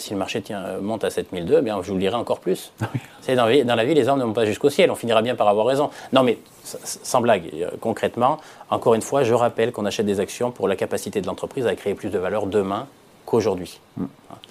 si 0.00 0.12
le 0.12 0.18
marché 0.18 0.40
tient, 0.40 0.62
euh, 0.64 0.80
monte 0.80 1.04
à 1.04 1.10
7002, 1.10 1.56
eh 1.58 1.62
bien, 1.62 1.78
je 1.82 1.88
vous 1.88 1.94
le 1.94 2.00
dirai 2.00 2.14
encore 2.14 2.40
plus. 2.40 2.72
Ah 2.80 2.86
c'est 3.20 3.34
dans, 3.34 3.46
dans, 3.64 3.74
la 3.74 3.84
vie, 3.84 3.94
les 3.94 4.08
hommes 4.08 4.18
ne 4.18 4.24
montent 4.24 4.34
pas 4.34 4.44
jusqu'au 4.44 4.70
ciel. 4.70 4.90
On 4.90 4.94
finira 4.94 5.22
bien 5.22 5.34
par 5.34 5.48
avoir 5.48 5.66
raison. 5.66 5.90
Non, 6.12 6.22
mais 6.22 6.38
sans 6.62 7.20
blague, 7.20 7.50
euh, 7.54 7.70
concrètement, 7.80 8.38
encore 8.70 8.94
une 8.94 9.02
fois, 9.02 9.24
je 9.24 9.34
rappelle 9.34 9.72
qu'on 9.72 9.84
achète 9.84 10.06
des 10.06 10.20
actions 10.20 10.50
pour 10.50 10.68
la 10.68 10.76
capacité 10.76 11.20
de 11.20 11.26
l'entreprise 11.26 11.66
à 11.66 11.74
créer 11.74 11.94
plus 11.94 12.10
de 12.10 12.18
valeur 12.18 12.46
demain 12.46 12.86
qu'aujourd'hui. 13.28 13.78
Mm. 13.96 14.04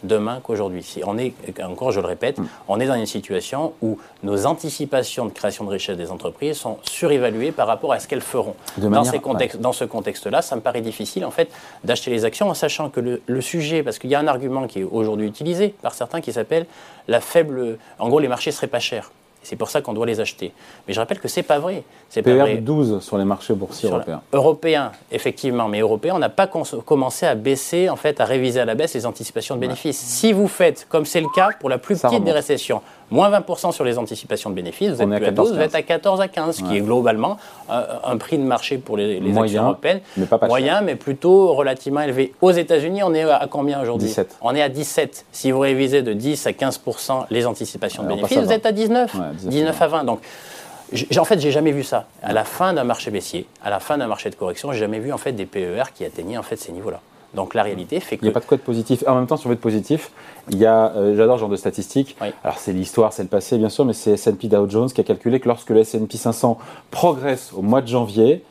Demain 0.04 0.40
qu'aujourd'hui. 0.44 0.84
Si 0.84 1.02
on 1.04 1.18
est, 1.18 1.34
encore 1.64 1.92
je 1.92 2.00
le 2.00 2.06
répète, 2.06 2.38
mm. 2.38 2.48
on 2.68 2.80
est 2.80 2.86
dans 2.86 2.94
une 2.94 3.08
situation 3.08 3.74
où 3.82 3.98
nos 4.22 4.46
anticipations 4.46 5.26
de 5.26 5.32
création 5.32 5.66
de 5.66 5.72
richesse 5.72 5.98
des 5.98 6.12
entreprises 6.12 6.58
sont 6.58 6.78
surévaluées 6.84 7.52
par 7.52 7.66
rapport 7.66 7.92
à 7.92 8.00
ce 8.00 8.08
qu'elles 8.08 8.22
feront. 8.22 8.56
dans, 8.78 9.04
ces 9.04 9.20
contextes, 9.20 9.60
dans 9.60 9.74
ce 9.74 9.84
contexte-là, 9.84 10.44
ça 10.44 10.56
me 10.56 10.62
paraît 10.62 10.82
difficile 10.82 11.26
en 11.26 11.32
fait 11.32 11.50
d'acheter 11.84 12.12
les 12.12 12.24
actions 12.24 12.50
en 12.50 12.54
sachant 12.54 12.90
que 12.90 13.00
le, 13.00 13.22
le 13.26 13.42
sujet, 13.42 13.82
parce 13.82 13.98
qu'il 13.98 14.12
y 14.12 14.16
a 14.16 14.20
un 14.20 14.28
argument 14.28 14.68
qui 14.68 14.82
est 14.82 14.84
aujourd'hui 14.84 15.26
utilisé 15.26 15.70
par 15.82 15.96
certains 15.96 16.22
qui 16.22 16.32
s'appelle 16.32 16.68
la 17.08 17.20
faible. 17.20 17.80
En 17.98 18.10
gros, 18.10 18.20
les 18.20 18.28
marchés 18.28 18.52
seraient 18.52 18.68
pas 18.68 18.80
chers. 18.80 19.12
C'est 19.48 19.56
pour 19.56 19.70
ça 19.70 19.82
qu'on 19.82 19.94
doit 19.94 20.06
les 20.06 20.20
acheter. 20.20 20.52
Mais 20.86 20.94
je 20.94 21.00
rappelle 21.00 21.22
que 21.22 21.30
c'est 21.30 21.42
pas 21.42 21.58
vrai. 21.58 21.84
C'est 22.10 22.22
pas 22.22 22.34
vrai. 22.34 22.58
12 22.58 23.00
sur 23.02 23.18
les 23.18 23.24
marchés 23.24 23.54
boursiers 23.54 23.88
européens. 23.88 24.22
Européens, 24.34 24.92
effectivement, 25.10 25.70
mais 25.70 25.80
européens, 25.80 26.16
on 26.16 26.20
n'a 26.20 26.28
pas 26.28 26.48
commencé 26.48 27.26
à 27.26 27.34
baisser, 27.34 27.88
en 27.88 27.96
fait, 27.96 28.20
à 28.20 28.26
réviser 28.26 28.60
à 28.60 28.66
la 28.66 28.76
baisse 28.76 28.94
les 28.94 29.06
anticipations 29.06 29.56
de 29.56 29.62
bénéfices. 29.62 29.98
Si 29.98 30.34
vous 30.34 30.50
faites, 30.50 30.86
comme 30.90 31.06
c'est 31.06 31.22
le 31.22 31.30
cas 31.34 31.52
pour 31.62 31.70
la 31.70 31.78
plus 31.78 31.98
petite 31.98 32.26
des 32.26 32.34
récessions, 32.34 32.82
moins 33.12 33.30
20% 33.30 33.72
sur 33.72 33.84
les 33.84 33.98
anticipations 33.98 34.50
de 34.50 34.56
bénéfices, 34.56 34.92
vous 34.92 35.02
êtes 35.02 35.24
à, 35.24 35.32
12, 35.32 35.54
vous 35.54 35.60
êtes 35.60 35.76
à 35.76 35.82
14 35.82 36.22
à 36.22 36.28
15, 36.28 36.58
ce 36.58 36.64
qui 36.64 36.78
est 36.78 36.82
globalement 36.82 37.38
un, 37.70 38.18
prix 38.18 38.38
de 38.38 38.44
marché 38.44 38.78
pour 38.78 38.98
les, 38.98 39.20
les 39.20 39.38
actions 39.38 39.64
européennes. 39.64 40.02
Mais 40.18 40.26
pas, 40.26 40.40
moyen, 40.48 40.82
mais 40.82 40.96
plutôt 40.96 41.54
relativement 41.54 42.02
élevé. 42.02 42.34
Aux 42.42 42.52
États-Unis, 42.52 43.04
on 43.04 43.14
est 43.14 43.24
à 43.24 43.48
combien 43.50 43.82
aujourd'hui 43.82 44.08
17. 44.08 44.38
On 44.42 44.56
est 44.56 44.62
à 44.62 44.70
17. 44.70 45.26
Si 45.32 45.52
vous 45.52 45.60
révisez 45.60 46.02
de 46.02 46.14
10 46.14 46.48
à 46.48 46.52
15% 46.52 47.26
les 47.30 47.46
anticipations 47.46 48.04
de 48.04 48.10
bénéfices, 48.10 48.38
vous 48.38 48.52
êtes 48.52 48.66
à 48.66 48.72
19. 48.72 49.16
19, 49.44 49.82
à 49.82 49.88
20. 49.88 50.04
Donc, 50.04 50.20
en 51.18 51.26
fait, 51.26 51.40
j'ai 51.40 51.52
jamais 51.52 51.72
vu 51.72 51.84
ça. 51.84 52.06
À 52.24 52.34
la 52.34 52.44
fin 52.44 52.74
d'un 52.74 52.84
marché 52.84 53.12
baissier, 53.12 53.46
à 53.64 53.70
la 53.70 53.80
fin 53.80 53.98
d'un 53.98 54.08
marché 54.08 54.30
de 54.30 54.36
correction, 54.36 54.72
j'ai 54.72 54.80
jamais 54.80 55.00
vu 55.00 55.12
en 55.12 55.18
fait 55.18 55.34
des 55.34 55.46
PER 55.46 55.84
qui 55.94 56.06
atteignaient 56.06 56.38
en 56.38 56.44
fait 56.44 56.58
ces 56.58 56.72
niveaux-là. 56.72 57.02
Donc 57.38 57.54
la 57.54 57.62
réalité 57.62 58.00
fait 58.00 58.18
que. 58.18 58.24
Il 58.24 58.26
n'y 58.26 58.32
a 58.32 58.34
pas 58.34 58.40
de 58.40 58.46
code 58.46 58.62
positif. 58.62 59.04
En 59.08 59.16
même 59.16 59.28
temps, 59.28 59.38
sur 59.38 59.48
votre 59.48 59.62
positif, 59.62 60.12
il 60.50 60.58
y 60.58 60.66
a, 60.66 60.92
euh, 60.96 61.16
j'adore 61.16 61.38
ce 61.38 61.42
genre 61.42 61.50
de 61.50 61.56
statistiques. 61.56 62.18
Alors 62.44 62.58
c'est 62.58 62.74
l'histoire, 62.74 63.14
c'est 63.14 63.22
le 63.22 63.30
passé 63.30 63.58
bien 63.60 63.70
sûr, 63.70 63.86
mais 63.86 63.94
c'est 63.94 64.12
S&P 64.12 64.48
Dow 64.48 64.68
Jones 64.68 64.90
qui 64.90 65.00
a 65.00 65.04
calculé 65.04 65.40
que 65.40 65.48
lorsque 65.48 65.70
le 65.70 65.78
S&P 65.78 66.18
500 66.18 66.58
progresse 66.90 67.54
au 67.56 67.62
mois 67.62 67.82
de 67.82 67.88
janvier, 67.88 68.44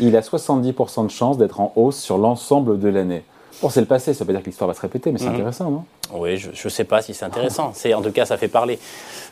il 0.00 0.16
a 0.16 0.20
70% 0.20 1.04
de 1.04 1.10
chances 1.10 1.36
d'être 1.36 1.60
en 1.60 1.72
hausse 1.76 1.98
sur 1.98 2.16
l'ensemble 2.16 2.80
de 2.80 2.88
l'année. 2.88 3.22
Bon, 3.60 3.68
c'est 3.68 3.80
le 3.80 3.86
passé, 3.86 4.14
ça 4.14 4.24
veut 4.24 4.28
pas 4.28 4.32
dire 4.32 4.42
que 4.42 4.46
l'histoire 4.46 4.68
va 4.68 4.74
se 4.74 4.80
répéter, 4.80 5.12
mais 5.12 5.18
c'est 5.18 5.26
mhm. 5.26 5.34
intéressant, 5.34 5.70
non? 5.70 5.84
Oui, 6.12 6.36
je 6.36 6.50
ne 6.50 6.70
sais 6.70 6.84
pas 6.84 7.02
si 7.02 7.14
c'est 7.14 7.24
intéressant. 7.24 7.72
C'est 7.74 7.94
En 7.94 8.02
tout 8.02 8.12
cas, 8.12 8.24
ça 8.24 8.36
fait 8.36 8.48
parler. 8.48 8.78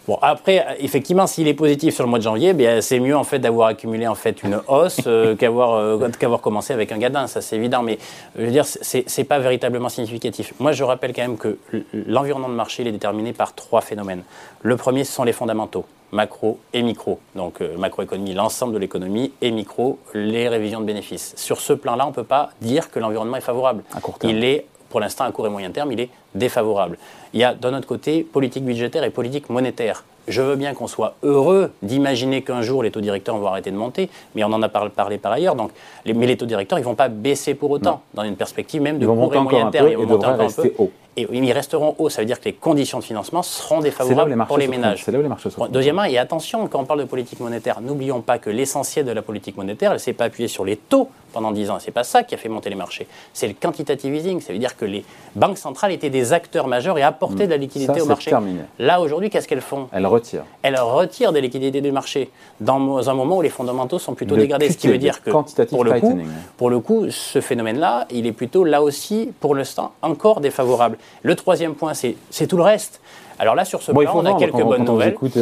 Bon, 0.08 0.18
après, 0.20 0.64
effectivement, 0.80 1.26
s'il 1.26 1.46
est 1.46 1.54
positif 1.54 1.94
sur 1.94 2.04
le 2.04 2.10
mois 2.10 2.18
de 2.18 2.24
janvier, 2.24 2.54
bien, 2.54 2.80
c'est 2.80 2.98
mieux 2.98 3.16
en 3.16 3.24
fait 3.24 3.38
d'avoir 3.38 3.68
accumulé 3.68 4.06
en 4.08 4.16
fait 4.16 4.42
une 4.42 4.60
hausse 4.66 5.00
euh, 5.06 5.36
qu'avoir 5.38 5.74
euh, 5.74 6.08
qu'avoir 6.18 6.40
commencé 6.40 6.72
avec 6.72 6.90
un 6.90 6.98
gadin, 6.98 7.26
ça 7.26 7.40
c'est 7.40 7.56
évident. 7.56 7.82
Mais 7.82 7.98
je 8.36 8.44
veux 8.44 8.50
dire, 8.50 8.64
c'est 8.64 9.06
n'est 9.16 9.24
pas 9.24 9.38
véritablement 9.38 9.88
significatif. 9.88 10.54
Moi, 10.58 10.72
je 10.72 10.82
rappelle 10.82 11.12
quand 11.12 11.22
même 11.22 11.38
que 11.38 11.58
l'environnement 11.92 12.48
de 12.48 12.54
marché 12.54 12.82
il 12.82 12.88
est 12.88 12.92
déterminé 12.92 13.32
par 13.32 13.54
trois 13.54 13.80
phénomènes. 13.80 14.22
Le 14.62 14.76
premier, 14.76 15.04
ce 15.04 15.12
sont 15.12 15.24
les 15.24 15.32
fondamentaux 15.32 15.84
macro 16.12 16.60
et 16.72 16.82
micro. 16.82 17.18
Donc 17.34 17.60
euh, 17.60 17.76
macroéconomie, 17.76 18.34
l'ensemble 18.34 18.74
de 18.74 18.78
l'économie, 18.78 19.32
et 19.40 19.50
micro, 19.50 19.98
les 20.14 20.48
révisions 20.48 20.80
de 20.80 20.86
bénéfices. 20.86 21.34
Sur 21.36 21.60
ce 21.60 21.72
plan-là, 21.72 22.06
on 22.06 22.10
ne 22.10 22.14
peut 22.14 22.22
pas 22.22 22.50
dire 22.60 22.90
que 22.90 23.00
l'environnement 23.00 23.36
est 23.36 23.40
favorable. 23.40 23.82
Il 24.22 24.44
est, 24.44 24.66
pour 24.92 25.00
l'instant, 25.00 25.24
à 25.24 25.32
court 25.32 25.46
et 25.46 25.50
moyen 25.50 25.70
terme, 25.70 25.90
il 25.90 26.00
est 26.00 26.10
défavorable. 26.34 26.98
Il 27.32 27.40
y 27.40 27.44
a, 27.44 27.54
d'un 27.54 27.74
autre 27.76 27.88
côté, 27.88 28.22
politique 28.22 28.64
budgétaire 28.64 29.02
et 29.02 29.10
politique 29.10 29.48
monétaire. 29.48 30.04
Je 30.28 30.40
veux 30.40 30.54
bien 30.54 30.72
qu'on 30.74 30.86
soit 30.86 31.14
heureux 31.24 31.72
d'imaginer 31.82 32.42
qu'un 32.42 32.62
jour 32.62 32.84
les 32.84 32.92
taux 32.92 33.00
directeurs 33.00 33.36
vont 33.38 33.48
arrêter 33.48 33.72
de 33.72 33.76
monter, 33.76 34.08
mais 34.36 34.44
on 34.44 34.52
en 34.52 34.62
a 34.62 34.68
parlé 34.68 35.18
par 35.18 35.32
ailleurs. 35.32 35.56
Donc, 35.56 35.72
mais 36.06 36.26
les 36.26 36.36
taux 36.36 36.46
directeurs, 36.46 36.78
ils 36.78 36.82
ne 36.82 36.86
vont 36.86 36.94
pas 36.94 37.08
baisser 37.08 37.54
pour 37.54 37.70
autant, 37.72 38.02
dans 38.14 38.22
une 38.22 38.36
perspective 38.36 38.80
même 38.82 38.98
de 38.98 39.06
court 39.06 39.34
et 39.34 39.40
moyen 39.40 39.70
terme. 39.70 39.88
Ils 39.88 39.96
vont 39.96 40.06
monter 40.06 40.26
encore 40.26 40.46
un 40.46 40.52
peu. 40.52 40.72
Et 41.16 41.26
ils 41.30 41.52
resteront 41.52 41.94
hauts. 41.98 42.08
Ça 42.08 42.22
veut 42.22 42.26
dire 42.26 42.40
que 42.40 42.46
les 42.46 42.54
conditions 42.54 42.98
de 42.98 43.04
financement 43.04 43.42
seront 43.42 43.80
défavorables 43.80 44.36
pour 44.46 44.58
les 44.58 44.68
ménages. 44.68 45.02
C'est 45.04 45.12
là 45.12 45.18
où 45.18 45.22
les 45.22 45.28
marchés 45.28 45.50
sont. 45.50 45.66
Deuxièmement, 45.66 46.04
et 46.04 46.16
attention, 46.18 46.66
quand 46.68 46.80
on 46.80 46.84
parle 46.84 47.00
de 47.00 47.04
politique 47.04 47.40
monétaire, 47.40 47.80
n'oublions 47.80 48.20
pas 48.20 48.38
que 48.38 48.50
l'essentiel 48.50 49.04
de 49.04 49.12
la 49.12 49.22
politique 49.22 49.56
monétaire, 49.56 49.90
elle 49.90 49.96
ne 49.96 50.00
s'est 50.00 50.12
pas 50.14 50.24
appuyée 50.24 50.48
sur 50.48 50.64
les 50.64 50.76
taux 50.76 51.10
pendant 51.32 51.50
10 51.50 51.70
ans. 51.70 51.78
Ce 51.78 51.86
n'est 51.86 51.92
pas 51.92 52.04
ça 52.04 52.22
qui 52.22 52.34
a 52.34 52.38
fait 52.38 52.48
monter 52.48 52.70
les 52.70 52.76
marchés. 52.76 53.06
C'est 53.32 53.48
le 53.48 53.54
quantitative 53.54 54.14
easing. 54.14 54.40
Ça 54.40 54.52
veut 54.52 54.58
dire 54.58 54.76
que 54.76 54.84
les 54.84 55.04
banques 55.34 55.58
centrales 55.58 55.92
étaient 55.92 56.10
des 56.10 56.32
acteurs 56.32 56.68
majeurs 56.68 56.98
et 56.98 57.02
apportaient 57.02 57.46
de 57.46 57.50
la 57.50 57.56
liquidité 57.56 58.00
au 58.00 58.06
marché. 58.06 58.30
Terminé. 58.30 58.60
Là, 58.78 59.00
aujourd'hui, 59.00 59.30
qu'est-ce 59.30 59.48
qu'elles 59.48 59.60
font? 59.60 59.88
Elles 59.92 60.06
retirent. 60.06 60.44
Elles 60.62 60.78
retirent 60.78 61.32
des 61.32 61.40
liquidités 61.40 61.80
du 61.80 61.92
marché 61.92 62.30
dans 62.60 63.08
un 63.08 63.14
moment 63.14 63.38
où 63.38 63.42
les 63.42 63.50
fondamentaux 63.50 63.98
sont 63.98 64.14
plutôt 64.14 64.36
dégradés. 64.36 64.70
ce 64.70 64.78
qui 64.78 64.88
veut 64.88 64.98
dire 64.98 65.22
que, 65.22 65.30
pour 65.64 65.84
le, 65.84 66.00
coup, 66.00 66.18
pour 66.56 66.70
le 66.70 66.80
coup, 66.80 67.10
ce 67.10 67.40
phénomène-là, 67.40 68.06
il 68.10 68.26
est 68.26 68.32
plutôt 68.32 68.64
là 68.64 68.82
aussi, 68.82 69.30
pour 69.40 69.54
l'instant, 69.54 69.92
encore 70.02 70.40
défavorable. 70.40 70.98
Le 71.22 71.34
troisième 71.34 71.74
point, 71.74 71.92
c'est 71.94 72.46
tout 72.46 72.56
le 72.56 72.62
reste. 72.62 73.00
Alors 73.38 73.54
là, 73.54 73.64
sur 73.64 73.82
ce 73.82 73.90
plan, 73.90 74.12
on 74.14 74.24
a 74.24 74.34
quelques 74.34 74.62
bonnes 74.62 74.84
nouvelles. 74.84 75.08
Écoute, 75.08 75.32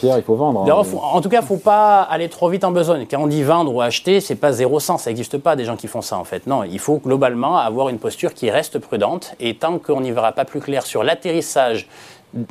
Pierre, 0.00 0.18
il 0.18 0.22
faut 0.24 0.34
vendre. 0.34 0.64
Hein. 0.68 0.98
en 1.02 1.20
tout 1.20 1.28
cas, 1.28 1.38
il 1.38 1.42
ne 1.42 1.46
faut 1.46 1.56
pas 1.56 2.02
aller 2.02 2.28
trop 2.28 2.48
vite 2.48 2.64
en 2.64 2.72
besogne. 2.72 3.06
Quand 3.08 3.20
on 3.20 3.26
dit 3.26 3.42
vendre 3.42 3.72
ou 3.72 3.80
acheter, 3.80 4.20
c'est 4.20 4.34
pas 4.34 4.52
zéro 4.52 4.80
sens. 4.80 5.02
Ça 5.02 5.10
n'existe 5.10 5.38
pas 5.38 5.54
des 5.54 5.64
gens 5.64 5.76
qui 5.76 5.86
font 5.86 6.02
ça 6.02 6.16
en 6.18 6.24
fait. 6.24 6.46
Non, 6.46 6.64
il 6.64 6.78
faut 6.78 6.98
globalement 6.98 7.58
avoir 7.58 7.90
une 7.90 7.98
posture 7.98 8.34
qui 8.34 8.50
reste 8.50 8.78
prudente. 8.78 9.34
Et 9.40 9.56
tant 9.56 9.78
qu'on 9.78 10.00
n'y 10.00 10.10
verra 10.10 10.32
pas 10.32 10.44
plus 10.44 10.60
clair 10.60 10.84
sur 10.84 11.04
l'atterrissage 11.04 11.88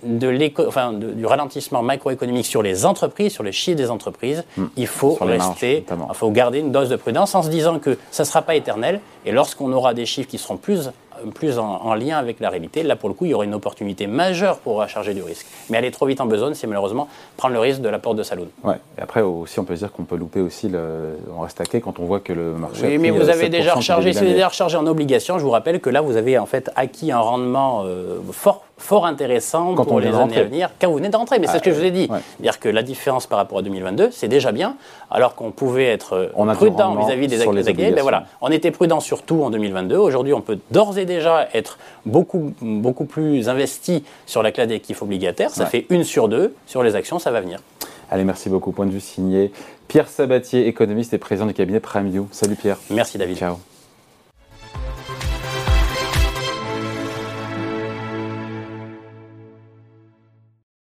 de 0.03 0.67
enfin, 0.67 0.93
du 0.93 1.25
ralentissement 1.25 1.83
macroéconomique 1.83 2.45
sur 2.45 2.61
les 2.61 2.85
entreprises, 2.85 3.33
sur 3.33 3.43
les 3.43 3.51
chiffres 3.51 3.77
des 3.77 3.91
entreprises, 3.91 4.45
hmm. 4.55 4.65
il 4.77 4.87
faut 4.87 5.17
rester, 5.19 5.85
il 5.89 6.15
faut 6.15 6.31
garder 6.31 6.59
une 6.59 6.71
dose 6.71 6.89
de 6.89 6.95
prudence 6.95 7.35
en 7.35 7.43
se 7.43 7.49
disant 7.49 7.79
que 7.79 7.97
ça 8.09 8.23
ne 8.23 8.27
sera 8.27 8.41
pas 8.41 8.55
éternel. 8.55 9.01
Et 9.25 9.31
lorsqu'on 9.31 9.71
aura 9.73 9.93
des 9.93 10.05
chiffres 10.05 10.29
qui 10.29 10.37
seront 10.37 10.57
plus 10.57 10.91
plus 11.31 11.59
en, 11.59 11.93
lien 11.95 12.17
avec 12.17 12.39
la 12.39 12.49
réalité. 12.49 12.83
Là, 12.83 12.95
pour 12.95 13.09
le 13.09 13.15
coup, 13.15 13.25
il 13.25 13.31
y 13.31 13.33
aurait 13.33 13.45
une 13.45 13.53
opportunité 13.53 14.07
majeure 14.07 14.57
pour 14.57 14.87
charger 14.87 15.13
du 15.13 15.21
risque. 15.21 15.45
Mais 15.69 15.77
aller 15.77 15.91
trop 15.91 16.05
vite 16.05 16.21
en 16.21 16.25
besogne, 16.25 16.53
c'est 16.53 16.67
malheureusement 16.67 17.07
prendre 17.37 17.53
le 17.53 17.59
risque 17.59 17.81
de 17.81 17.89
la 17.89 17.99
porte 17.99 18.17
de 18.17 18.23
saloon. 18.23 18.47
Ouais. 18.63 18.75
Et 18.97 19.01
après, 19.01 19.21
aussi, 19.21 19.59
on 19.59 19.63
peut 19.63 19.75
dire 19.75 19.91
qu'on 19.91 20.03
peut 20.03 20.15
louper 20.15 20.41
aussi 20.41 20.69
le. 20.69 21.17
On 21.35 21.41
reste 21.41 21.61
à 21.61 21.65
quai 21.65 21.81
quand 21.81 21.99
on 21.99 22.05
voit 22.05 22.19
que 22.19 22.33
le 22.33 22.53
marché. 22.53 22.87
Oui, 22.87 22.97
mais 22.97 23.11
vous 23.11 23.29
avez 23.29 23.49
déjà 23.49 23.75
rechargé, 23.75 24.13
si 24.13 24.19
vous 24.19 24.25
avez 24.25 24.33
déjà 24.33 24.49
rechargé 24.49 24.77
en 24.77 24.87
obligation, 24.87 25.39
je 25.39 25.43
vous 25.43 25.51
rappelle 25.51 25.79
que 25.79 25.89
là, 25.89 26.01
vous 26.01 26.17
avez 26.17 26.37
en 26.37 26.45
fait 26.45 26.71
acquis 26.75 27.11
un 27.11 27.19
rendement 27.19 27.83
euh, 27.85 28.19
fort 28.31 28.63
fort 28.83 29.05
intéressant 29.05 29.73
pour 29.75 29.99
les 29.99 30.13
années 30.13 30.37
à 30.37 30.43
venir 30.43 30.69
quand 30.79 30.89
vous 30.89 30.97
venez 30.97 31.09
d'entrer. 31.09 31.39
Mais 31.39 31.47
c'est 31.47 31.59
ce 31.59 31.63
que 31.63 31.71
je 31.71 31.79
vous 31.79 31.85
ai 31.85 31.91
dit. 31.91 32.07
C'est-à-dire 32.07 32.59
que 32.59 32.69
la 32.69 32.83
différence 32.83 33.25
par 33.25 33.37
rapport 33.37 33.59
à 33.59 33.61
2022, 33.61 34.09
c'est 34.11 34.27
déjà 34.27 34.51
bien, 34.51 34.75
alors 35.09 35.35
qu'on 35.35 35.51
pouvait 35.51 35.87
être 35.87 36.31
prudent 36.55 36.95
vis-à-vis 36.95 37.27
des 37.27 37.41
actifs 37.41 37.75
ben 37.75 38.01
voilà, 38.01 38.25
On 38.41 38.51
était 38.51 38.71
prudent 38.71 38.99
surtout 38.99 39.43
en 39.43 39.49
2022. 39.49 39.95
Aujourd'hui, 39.95 40.33
on 40.33 40.41
peut 40.41 40.59
d'ores 40.71 40.97
et 40.97 41.05
déjà 41.05 41.47
être 41.53 41.77
beaucoup, 42.05 42.53
beaucoup 42.61 43.05
plus 43.05 43.49
investi 43.49 44.03
sur 44.25 44.43
la 44.43 44.51
classe 44.51 44.67
des 44.67 44.75
actifs 44.75 45.01
obligataires. 45.01 45.51
Ça 45.51 45.65
fait 45.65 45.85
une 45.89 46.03
sur 46.03 46.27
deux. 46.27 46.53
Sur 46.65 46.83
les 46.83 46.95
actions, 46.95 47.19
ça 47.19 47.31
va 47.31 47.41
venir. 47.41 47.59
Allez, 48.11 48.23
merci 48.23 48.49
beaucoup. 48.49 48.71
Point 48.71 48.85
de 48.85 48.91
vue 48.91 48.99
signé. 48.99 49.51
Pierre 49.87 50.07
Sabatier, 50.07 50.67
économiste 50.67 51.13
et 51.13 51.17
président 51.17 51.47
du 51.47 51.53
cabinet 51.53 51.79
Prime 51.79 52.27
Salut 52.31 52.55
Pierre. 52.55 52.77
Merci 52.89 53.17
David. 53.17 53.37
Ciao. 53.37 53.72